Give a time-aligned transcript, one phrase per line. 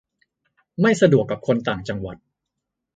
[0.81, 2.17] -ไม่สะดวกกับคนต่างจังหวัด